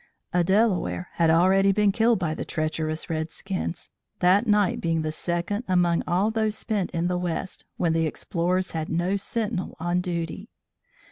A 0.33 0.43
Delaware 0.43 1.09
had 1.17 1.29
already 1.29 1.71
been 1.71 1.91
killed 1.91 2.17
by 2.17 2.33
the 2.33 2.43
treacherous 2.43 3.07
redskins, 3.07 3.91
that 4.17 4.47
night 4.47 4.81
being 4.81 5.03
the 5.03 5.11
second 5.11 5.63
among 5.67 6.01
all 6.07 6.31
those 6.31 6.55
spent 6.57 6.89
in 6.89 7.05
the 7.07 7.19
west, 7.19 7.65
when 7.77 7.93
the 7.93 8.07
explorers 8.07 8.71
had 8.71 8.89
no 8.89 9.15
sentinel 9.15 9.77
on 9.79 10.01
duty. 10.01 10.49